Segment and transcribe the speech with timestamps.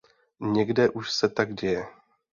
[0.41, 1.85] Někde už se tak děje.